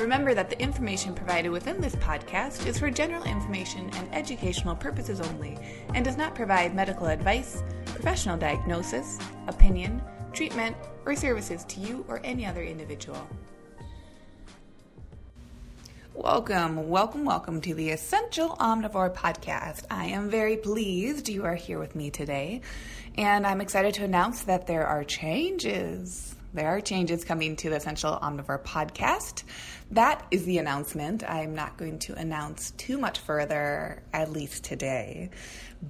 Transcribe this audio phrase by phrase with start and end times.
[0.00, 5.20] Remember that the information provided within this podcast is for general information and educational purposes
[5.20, 5.56] only
[5.94, 10.76] and does not provide medical advice, professional diagnosis, opinion, treatment,
[11.06, 13.24] or services to you or any other individual.
[16.12, 19.84] Welcome, welcome, welcome to the Essential Omnivore Podcast.
[19.90, 22.62] I am very pleased you are here with me today,
[23.16, 27.76] and I'm excited to announce that there are changes there are changes coming to the
[27.76, 29.42] Essential Omnivore podcast.
[29.90, 31.28] That is the announcement.
[31.28, 35.30] I'm not going to announce too much further, at least today.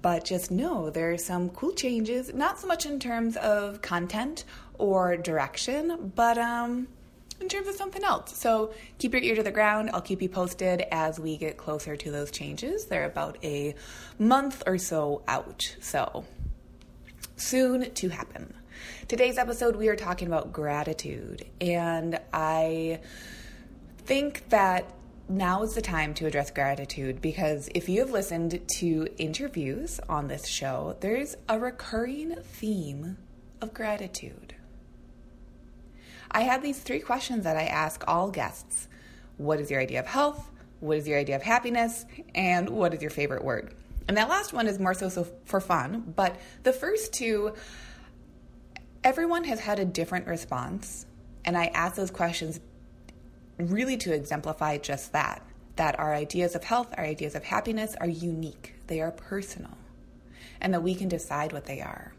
[0.00, 4.44] But just know there are some cool changes, not so much in terms of content
[4.78, 6.88] or direction, but um,
[7.42, 8.34] in terms of something else.
[8.34, 9.90] So keep your ear to the ground.
[9.92, 12.86] I'll keep you posted as we get closer to those changes.
[12.86, 13.74] They're about a
[14.18, 15.76] month or so out.
[15.82, 16.24] So
[17.36, 18.54] soon to happen.
[19.08, 23.00] Today's episode, we are talking about gratitude, and I
[23.98, 24.92] think that
[25.28, 30.28] now is the time to address gratitude because if you have listened to interviews on
[30.28, 33.16] this show, there's a recurring theme
[33.60, 34.54] of gratitude.
[36.30, 38.88] I have these three questions that I ask all guests
[39.36, 40.50] What is your idea of health?
[40.80, 42.04] What is your idea of happiness?
[42.34, 43.74] And what is your favorite word?
[44.06, 47.54] And that last one is more so, so for fun, but the first two
[49.04, 51.04] everyone has had a different response,
[51.44, 52.58] and I ask those questions
[53.58, 55.42] really to exemplify just that
[55.76, 59.76] that our ideas of health, our ideas of happiness are unique, they are personal,
[60.60, 62.14] and that we can decide what they are.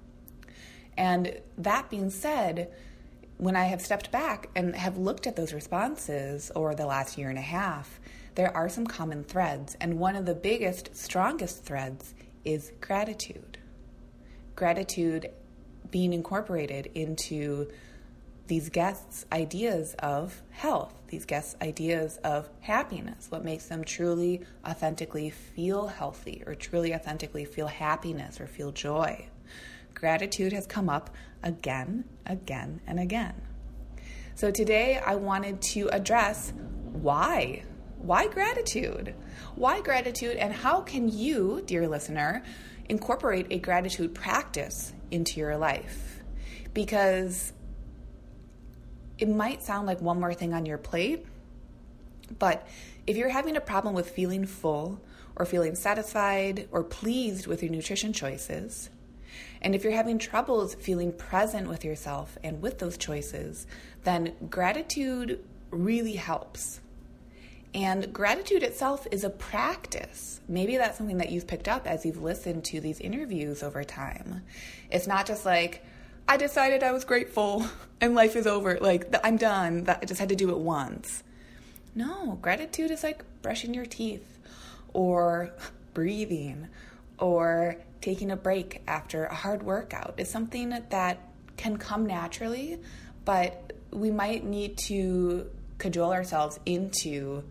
[0.97, 2.69] And that being said,
[3.38, 7.29] when I have stepped back and have looked at those responses over the last year
[7.29, 8.00] and a half,
[8.35, 9.78] there are some common threads.
[9.79, 12.13] And one of the biggest, strongest threads
[12.44, 13.57] is gratitude.
[14.57, 15.29] Gratitude
[15.95, 17.72] being incorporated into
[18.47, 25.29] these guests' ideas of health, these guests' ideas of happiness, what makes them truly, authentically
[25.29, 29.25] feel healthy or truly, authentically feel happiness or feel joy.
[29.94, 31.11] Gratitude has come up
[31.41, 33.41] again, again, and again.
[34.34, 36.51] So today I wanted to address
[36.91, 37.63] why.
[38.05, 39.16] Why gratitude?
[39.55, 42.43] Why gratitude, and how can you, dear listener,
[42.88, 46.21] incorporate a gratitude practice into your life
[46.75, 47.51] because
[49.17, 51.25] it might sound like one more thing on your plate,
[52.38, 52.67] but
[53.07, 55.01] if you're having a problem with feeling full
[55.35, 58.91] or feeling satisfied or pleased with your nutrition choices,
[59.63, 63.66] and if you're having troubles feeling present with yourself and with those choices,
[64.03, 66.81] then gratitude really helps.
[67.75, 70.40] And gratitude itself is a practice.
[70.47, 74.44] Maybe that's something that you've picked up as you've listened to these interviews over time.
[74.90, 75.85] It's not just like,
[76.25, 77.68] I decided I was grateful
[78.02, 78.78] and life is over.
[78.80, 79.85] Like, I'm done.
[79.90, 81.22] I just had to do it once.
[81.94, 84.40] No, gratitude is like brushing your teeth
[84.94, 85.53] or
[85.94, 86.69] breathing
[87.19, 90.14] or taking a break after a hard workout.
[90.16, 91.28] It's something that
[91.58, 92.80] can come naturally,
[93.25, 97.44] but we might need to cajole ourselves into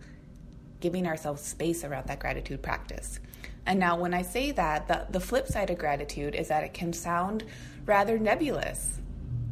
[0.85, 3.19] giving ourselves space around that gratitude practice.
[3.65, 6.75] And now, when I say that, the, the flip side of gratitude is that it
[6.75, 7.43] can sound
[7.87, 8.99] rather nebulous.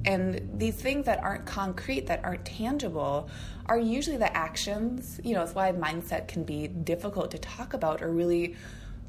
[0.06, 3.32] And these things that aren't concrete, that aren't tangible,
[3.66, 5.20] are usually the actions.
[5.24, 8.56] You know, it's why mindset can be difficult to talk about or really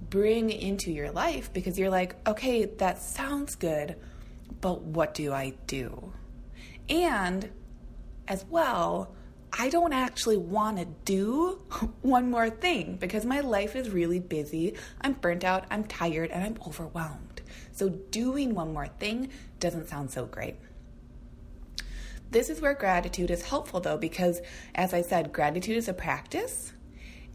[0.08, 3.96] bring into your life because you're like, okay, that sounds good,
[4.62, 6.14] but what do I do?
[6.88, 7.50] And
[8.26, 9.14] as well,
[9.56, 11.60] I don't actually want to do
[12.02, 14.74] one more thing because my life is really busy.
[15.00, 17.40] I'm burnt out, I'm tired, and I'm overwhelmed.
[17.72, 19.30] So, doing one more thing
[19.60, 20.56] doesn't sound so great.
[22.30, 24.40] This is where gratitude is helpful though, because
[24.74, 26.72] as I said, gratitude is a practice.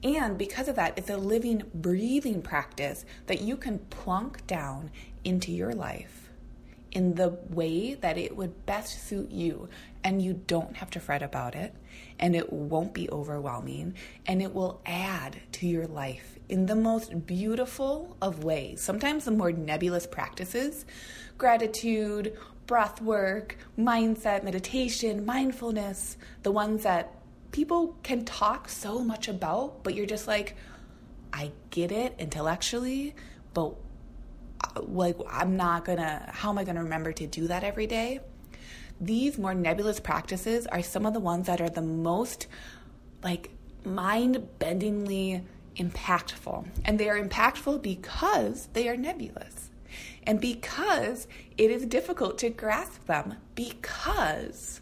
[0.04, 4.92] And because of that, it's a living, breathing practice that you can plunk down
[5.24, 6.29] into your life
[6.92, 9.70] in the way that it would best suit you.
[10.04, 11.76] And you don't have to fret about it,
[12.20, 13.96] and it won't be overwhelming,
[14.26, 18.82] and it will add to your life in the most beautiful of ways.
[18.82, 20.86] Sometimes the more nebulous practices,
[21.38, 27.16] gratitude, breath work, mindset, meditation, mindfulness, the ones that
[27.52, 30.56] people can talk so much about, but you're just like,
[31.34, 33.16] I get it intellectually,
[33.54, 33.74] but
[34.82, 38.20] like I'm not gonna, how am I gonna remember to do that every day?
[39.02, 42.48] These more nebulous practices are some of the ones that are the most
[43.24, 43.52] like
[43.86, 45.44] mind bendingly
[45.78, 46.68] impactful.
[46.86, 49.70] And they are impactful because they are nebulous.
[50.24, 51.28] And because
[51.58, 54.82] it is difficult to grasp them, because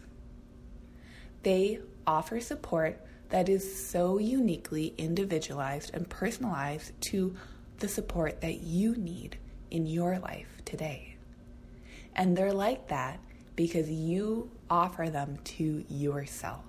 [1.42, 3.00] they offer support
[3.30, 7.36] that is so uniquely individualized and personalized to
[7.78, 9.38] the support that you need
[9.70, 11.16] in your life today.
[12.14, 13.20] And they're like that
[13.56, 16.64] because you offer them to yourself,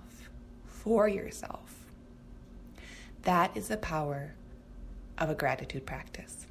[0.66, 1.84] for yourself.
[3.22, 4.34] That is the power
[5.18, 6.46] of a gratitude practice.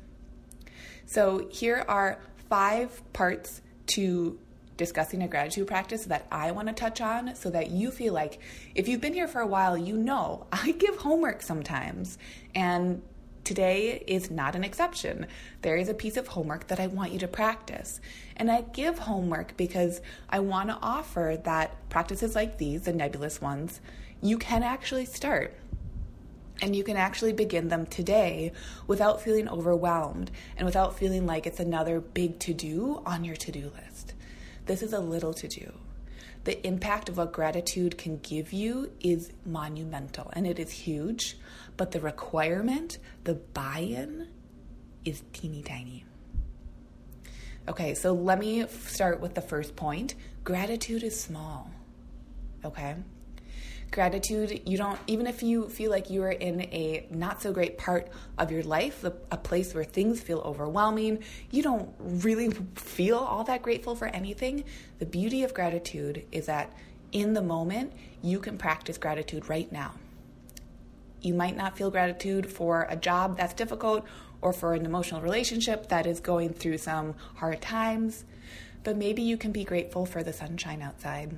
[1.06, 2.20] So, here are
[2.50, 4.38] five parts to
[4.78, 8.40] discussing a gratitude practice that I want to touch on so that you feel like
[8.76, 12.18] if you've been here for a while, you know I give homework sometimes.
[12.56, 13.02] And
[13.50, 15.26] today is not an exception.
[15.64, 18.00] There is a piece of homework that I want you to practice.
[18.38, 23.42] And I give homework because I want to offer that practices like these, the nebulous
[23.42, 23.82] ones,
[24.22, 25.58] you can actually start.
[26.62, 28.52] And you can actually begin them today
[28.86, 33.52] without feeling overwhelmed and without feeling like it's another big to do on your to
[33.52, 34.14] do list.
[34.68, 35.74] This is a little to do.
[36.44, 41.38] The impact of what gratitude can give you is monumental and it is huge,
[41.80, 44.28] but the requirement, the buy in,
[45.06, 46.04] is teeny tiny.
[47.70, 50.16] Okay, so let me start with the first point.
[50.44, 51.72] Gratitude is small.
[52.66, 52.98] Okay?
[53.92, 57.78] Gratitude, you don't, even if you feel like you are in a not so great
[57.78, 63.46] part of your life, a, place where things feel overwhelming, you don't really feel all
[63.46, 64.66] that grateful for anything.
[65.00, 66.74] The beauty of gratitude is that
[67.14, 69.94] in the moment, you can practice gratitude right now.
[71.22, 74.06] You might not feel gratitude for a job that's difficult
[74.42, 78.24] or for an emotional relationship that is going through some hard times,
[78.84, 81.38] but maybe you can be grateful for the sunshine outside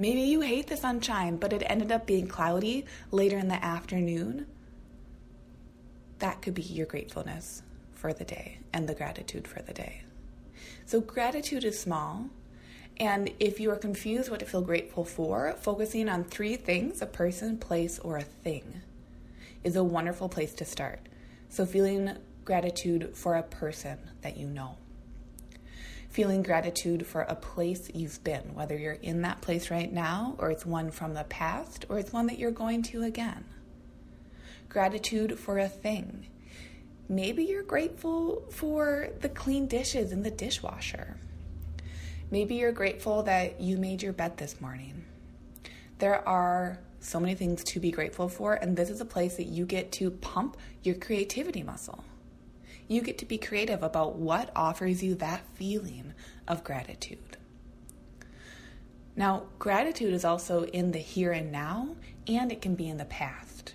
[0.00, 4.46] Maybe you hate the sunshine, but it ended up being cloudy later in the afternoon.
[6.20, 7.62] That could be your gratefulness
[7.92, 10.00] for the day and the gratitude for the day.
[10.86, 12.30] So, gratitude is small.
[13.00, 17.06] And if you are confused what to feel grateful for, focusing on three things a
[17.06, 18.82] person, place, or a thing
[19.64, 21.00] is a wonderful place to start.
[21.48, 24.76] So, feeling gratitude for a person that you know
[26.10, 30.50] feeling gratitude for a place you've been, whether you're in that place right now, or
[30.50, 33.44] it's one from the past, or it's one that you're going to again.
[34.68, 36.26] Gratitude for a thing.
[37.08, 41.16] Maybe you're grateful for the clean dishes in the dishwasher.
[42.30, 45.04] Maybe you're grateful that you made your bed this morning.
[45.98, 49.46] There are so many things to be grateful for, and this is a place that
[49.46, 52.04] you get to pump your creativity muscle
[52.90, 56.12] you get to be creative about what offers you that feeling
[56.48, 57.36] of gratitude.
[59.14, 61.94] Now, gratitude is also in the here and now,
[62.26, 63.74] and it can be in the past.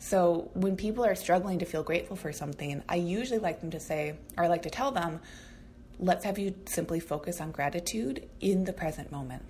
[0.00, 3.78] So, when people are struggling to feel grateful for something, I usually like them to
[3.78, 5.20] say, or I like to tell them,
[6.00, 9.42] let's have you simply focus on gratitude in the present moment.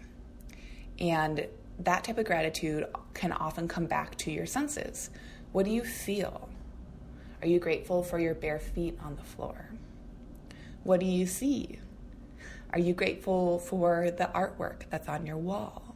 [0.99, 1.47] And
[1.79, 5.11] that type of gratitude can often come back to your senses.
[5.52, 6.49] What do you feel?
[7.41, 9.70] Are you grateful for your bare feet on the floor?
[10.82, 11.79] What do you see?
[12.72, 15.94] Are you grateful for the artwork that's on your wall?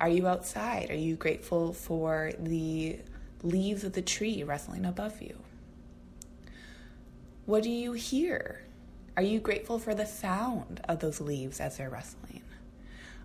[0.00, 0.90] Are you outside?
[0.90, 3.00] Are you grateful for the
[3.42, 5.38] leaves of the tree rustling above you?
[7.46, 8.64] What do you hear?
[9.16, 12.42] Are you grateful for the sound of those leaves as they're rustling?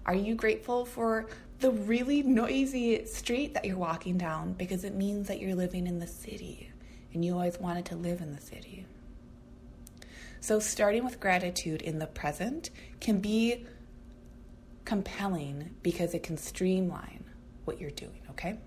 [0.06, 1.28] Are you grateful for
[1.60, 6.00] the really noisy street that you're walking down because it means that you're living in
[6.00, 6.72] the city?
[7.14, 8.86] and you always wanted to live in the city.
[10.42, 12.70] So, starting with gratitude in the present
[13.02, 13.66] can be
[14.86, 17.26] compelling because it can streamline
[17.66, 18.58] what you're doing, okay?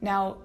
[0.00, 0.38] Now,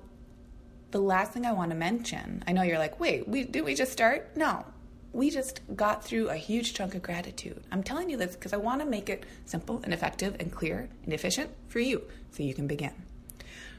[0.92, 3.74] the last thing I want to mention, I know you're like, wait, we, did we
[3.74, 4.36] just start?
[4.36, 4.66] No,
[5.14, 7.64] we just got through a huge chunk of gratitude.
[7.72, 10.90] I'm telling you this because I want to make it simple and effective and clear
[11.04, 12.94] and efficient for you so you can begin.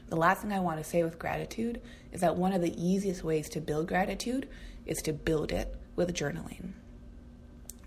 [0.09, 3.23] The last thing I want to say with gratitude is that one of the easiest
[3.23, 4.47] ways to build gratitude
[4.85, 6.73] is to build it with journaling.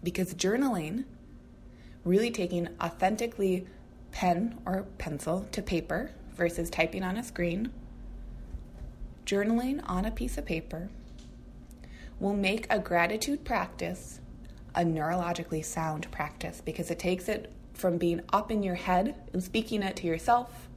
[0.03, 1.05] Because journaling,
[2.05, 3.67] really taking authentically
[4.11, 7.73] pen or pencil to paper versus typing on a screen,
[9.25, 10.89] journaling on a piece of paper
[12.19, 14.21] will make a gratitude practice
[14.75, 19.43] a neurologically sound practice because it takes it from being up in your head and
[19.43, 20.69] speaking it to yourself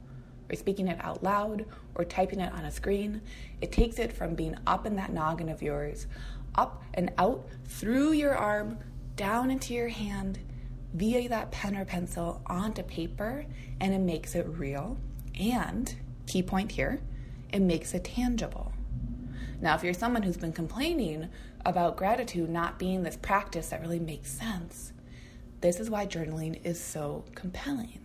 [0.50, 3.20] or speaking it out loud or typing it on a screen.
[3.60, 6.06] It takes it from being up in that noggin of yours
[6.56, 8.78] up and out through your arm,
[9.16, 10.38] down into your hand,
[10.94, 13.46] via that pen or pencil onto paper,
[13.80, 14.98] and it makes it real.
[15.38, 15.94] And,
[16.26, 17.00] key point here,
[17.52, 18.72] it makes it tangible.
[19.60, 21.28] Now, if you're someone who's been complaining
[21.66, 24.92] about gratitude not being this practice that really makes sense,
[25.60, 28.00] this is why journaling is so compelling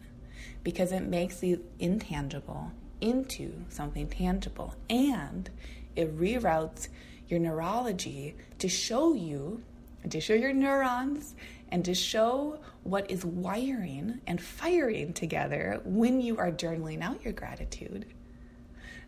[0.63, 5.49] because it makes the intangible into something tangible and
[5.95, 6.89] it reroutes
[7.27, 9.63] your neurology to show you,
[10.09, 11.35] to show your neurons,
[11.69, 17.33] and to show what is wiring and firing together when you are journaling out your
[17.33, 18.05] gratitude.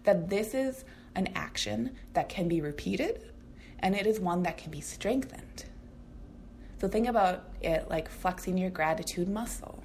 [0.04, 0.86] That this is
[1.16, 3.22] an action that can be repeated
[3.80, 5.66] and it is one that can be strengthened.
[6.80, 9.84] So think about it like flexing your gratitude muscle.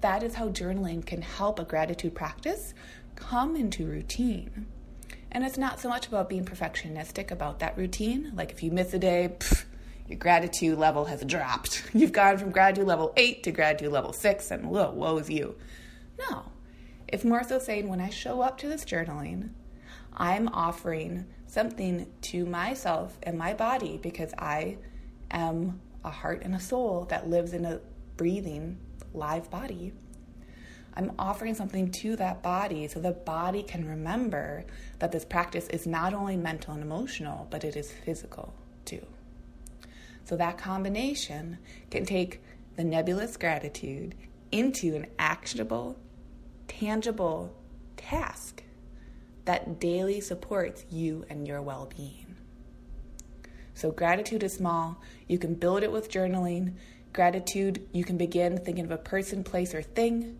[0.00, 2.74] That is how journaling can help a gratitude practice
[3.16, 4.66] come into routine.
[5.30, 8.32] And it's not so much about being perfectionistic about that routine.
[8.34, 9.64] Like if you miss a day, pff,
[10.08, 11.82] your gratitude level has dropped.
[11.92, 15.56] You've gone from gratitude level eight to gratitude level six, and whoa, woe's you.
[16.18, 16.44] No.
[17.08, 19.50] It's more so saying when I show up to this journaling,
[20.14, 24.76] I'm offering something to myself and my body because I
[25.30, 27.80] am a heart and a soul that lives in a
[28.16, 28.78] breathing,
[29.14, 29.92] live body.
[30.94, 34.64] I'm offering something to that body so the body can remember
[34.98, 38.52] that this practice is not only mental and emotional, but it is physical
[38.84, 39.06] too.
[40.24, 41.58] So that combination
[41.90, 42.42] can take
[42.76, 44.14] the nebulous gratitude
[44.50, 45.96] into an actionable,
[46.68, 47.54] tangible
[47.96, 48.62] task
[49.44, 52.36] that daily supports you and your well being.
[53.74, 55.00] So, gratitude is small.
[55.26, 56.74] You can build it with journaling.
[57.12, 60.38] Gratitude, you can begin thinking of a person, place, or thing.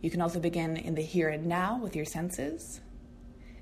[0.00, 2.80] You can also begin in the here and now with your senses.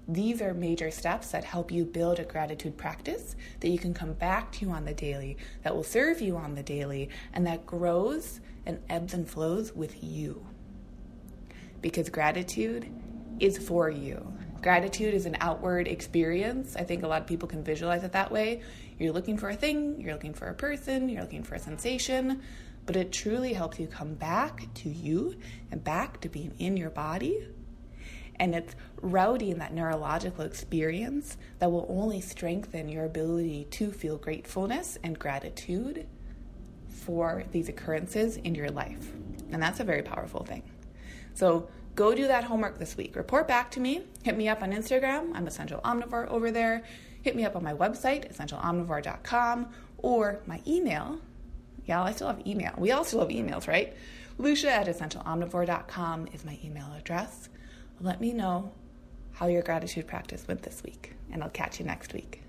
[0.09, 4.13] These are major steps that help you build a gratitude practice that you can come
[4.13, 8.41] back to on the daily, that will serve you on the daily, and that grows
[8.65, 10.47] and ebbs and flows with you.
[11.83, 12.91] Because gratitude
[13.41, 14.33] is for you.
[14.63, 16.77] Gratitude is an outward experience.
[16.77, 18.63] I think a lot of people can visualize it that way.
[18.99, 22.43] You're looking for a thing, you're looking for a person, you're looking for a sensation,
[22.87, 25.37] but it truly helps you come back to you
[25.71, 27.47] and back to being in your body.
[28.37, 34.99] And it's routing that neurological experience that will only strengthen your ability to feel gratefulness
[35.03, 36.07] and gratitude
[36.89, 39.13] for these occurrences in your life.
[39.51, 40.63] And that's a very powerful thing.
[41.37, 43.15] So go do that homework this week.
[43.15, 44.03] Report back to me.
[44.25, 45.31] Hit me up on Instagram.
[45.35, 46.83] I'm Essential Omnivore over there.
[47.23, 51.21] Hit me up on my website, essentialomnivore.com, or my email,
[51.87, 52.73] Y'all, I still have email.
[52.77, 53.95] We all still have emails, right?
[54.39, 57.49] Lucia at essentialomnivore.com is my email address.
[58.01, 58.73] Let me know
[59.33, 62.43] how your gratitude practice went this week, and I'll catch you next week.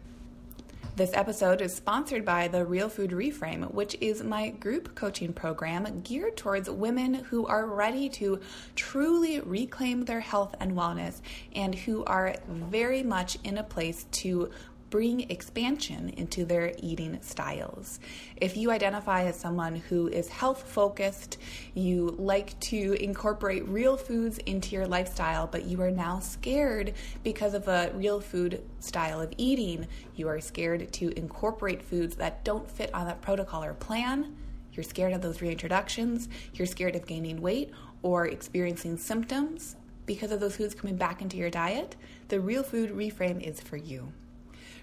[0.97, 6.01] This episode is sponsored by the Real Food Reframe, which is my group coaching program
[6.01, 8.39] geared towards women who are ready to
[8.75, 11.21] truly reclaim their health and wellness
[11.53, 14.49] and who are very much in a place to
[14.89, 17.99] bring expansion into their eating styles.
[18.37, 21.37] If you identify as someone who is health focused,
[21.73, 27.53] you like to incorporate real foods into your lifestyle, but you are now scared because
[27.53, 32.69] of a real food style of eating, you are scared to incorporate foods that don't
[32.69, 34.35] fit on that protocol or plan.
[34.73, 37.71] You're scared of those reintroductions, you're scared of gaining weight
[38.03, 39.75] or experiencing symptoms
[40.07, 41.95] because of those foods coming back into your diet,
[42.29, 44.11] the Real Food Reframe is for you.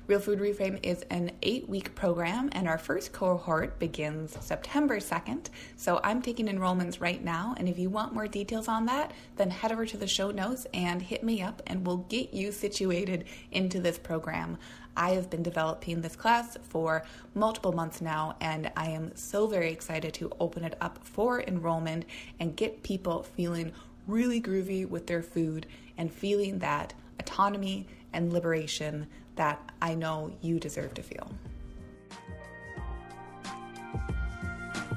[0.07, 5.47] Real Food Reframe is an eight week program, and our first cohort begins September 2nd.
[5.77, 7.55] So I'm taking enrollments right now.
[7.57, 10.67] And if you want more details on that, then head over to the show notes
[10.75, 14.59] and hit me up, and we'll get you situated into this program.
[14.95, 19.73] I have been developing this class for multiple months now, and I am so very
[19.73, 22.05] excited to open it up for enrollment
[22.39, 23.73] and get people feeling
[24.07, 29.07] really groovy with their food and feeling that autonomy and liberation
[29.37, 31.31] that I know you deserve to feel.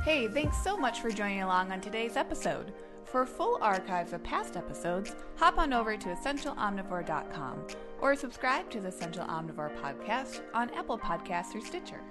[0.04, 2.74] Hey, thanks so much for joining along on today's episode.
[3.04, 7.68] For full archives of past episodes, hop on over to essentialomnivore.com
[8.02, 12.02] or subscribe to the Essential Omnivore podcast on Apple Podcasts or Stitcher.